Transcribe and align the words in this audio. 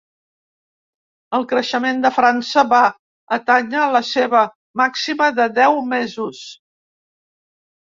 El 1.39 1.43
creixement 1.51 2.01
de 2.05 2.11
França 2.15 2.63
va 2.71 2.79
atènyer 3.39 3.85
la 3.97 4.03
seva 4.13 4.43
màxima 4.83 5.31
de 5.43 5.49
deu 5.61 5.81
mesos. 5.95 6.45